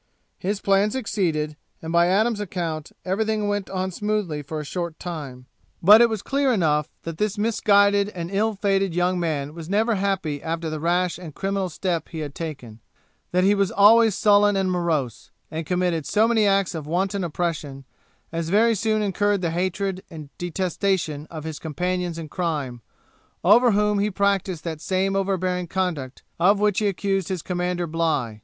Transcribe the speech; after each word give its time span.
His 0.39 0.61
plan 0.61 0.89
succeeded, 0.89 1.57
and 1.79 1.93
by 1.93 2.07
Adams's 2.07 2.41
account, 2.41 2.91
everything 3.05 3.47
went 3.47 3.69
on 3.69 3.91
smoothly 3.91 4.41
for 4.41 4.59
a 4.59 4.65
short 4.65 4.97
time; 4.97 5.45
but 5.79 6.01
it 6.01 6.09
was 6.09 6.23
clear 6.23 6.51
enough 6.51 6.89
that 7.03 7.19
this 7.19 7.37
misguided 7.37 8.09
and 8.09 8.31
ill 8.31 8.55
fated 8.55 8.95
young 8.95 9.19
man 9.19 9.53
was 9.53 9.69
never 9.69 9.93
happy 9.93 10.41
after 10.41 10.71
the 10.71 10.79
rash 10.79 11.19
and 11.19 11.35
criminal 11.35 11.69
step 11.69 12.09
he 12.09 12.17
had 12.17 12.33
taken; 12.33 12.79
that 13.31 13.43
he 13.43 13.53
was 13.53 13.69
always 13.71 14.15
sullen 14.15 14.55
and 14.55 14.71
morose; 14.71 15.29
and 15.51 15.67
committed 15.67 16.07
so 16.07 16.27
many 16.27 16.47
acts 16.47 16.73
of 16.73 16.87
wanton 16.87 17.23
oppression, 17.23 17.85
as 18.31 18.49
very 18.49 18.73
soon 18.73 19.03
incurred 19.03 19.41
the 19.41 19.51
hatred 19.51 20.01
and 20.09 20.35
detestation 20.39 21.27
of 21.29 21.43
his 21.43 21.59
companions 21.59 22.17
in 22.17 22.27
crime, 22.27 22.81
over 23.43 23.73
whom 23.73 23.99
he 23.99 24.09
practised 24.09 24.63
that 24.63 24.81
same 24.81 25.15
overbearing 25.15 25.67
conduct, 25.67 26.23
of 26.39 26.59
which 26.59 26.79
he 26.79 26.87
accused 26.87 27.27
his 27.27 27.43
commander 27.43 27.85
Bligh. 27.85 28.39